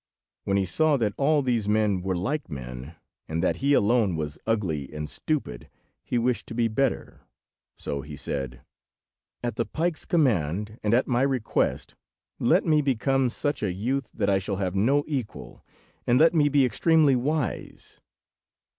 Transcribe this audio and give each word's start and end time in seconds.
When 0.45 0.57
he 0.57 0.65
saw 0.65 0.97
that 0.97 1.13
all 1.15 1.43
these 1.43 1.69
men 1.69 2.01
were 2.01 2.15
like 2.15 2.49
men, 2.49 2.95
and 3.27 3.43
that 3.43 3.57
he 3.57 3.73
alone 3.73 4.15
was 4.15 4.39
ugly 4.47 4.91
and 4.91 5.07
stupid, 5.07 5.69
he 6.03 6.17
wished 6.17 6.47
to 6.47 6.55
be 6.55 6.67
better, 6.67 7.21
so 7.75 8.01
he 8.01 8.15
said— 8.15 8.61
"At 9.43 9.57
the 9.57 9.65
pike's 9.67 10.05
command, 10.05 10.79
and 10.81 10.95
at 10.95 11.05
my 11.07 11.21
request, 11.21 11.93
let 12.39 12.65
me 12.65 12.81
become 12.81 13.29
such 13.29 13.61
a 13.61 13.71
youth 13.73 14.09
that 14.15 14.27
I 14.27 14.39
shall 14.39 14.55
have 14.55 14.73
no 14.73 15.03
equal, 15.05 15.63
and 16.07 16.19
let 16.19 16.33
me 16.33 16.49
be 16.49 16.65
extremely 16.65 17.15
wise." 17.15 18.01